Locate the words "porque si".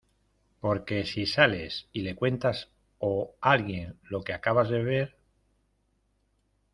0.59-1.27